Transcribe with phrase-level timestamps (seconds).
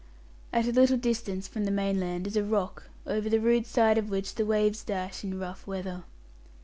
[0.51, 4.09] At a little distance from the mainland is a rock, over the rude side of
[4.09, 6.05] which the waves dash in rough weather.